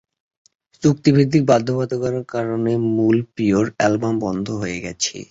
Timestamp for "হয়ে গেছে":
4.61-5.15